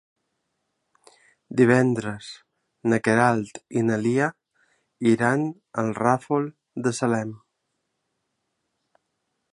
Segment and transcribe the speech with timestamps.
[1.59, 2.29] Divendres
[2.93, 4.31] na Queralt i na Lia
[5.13, 5.45] iran
[5.83, 6.49] al Ràfol
[6.87, 7.39] de Salem.